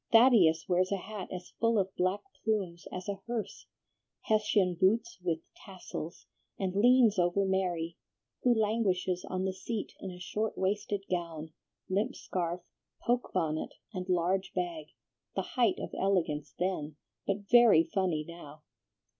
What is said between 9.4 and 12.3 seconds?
the seat in a short waisted gown, limp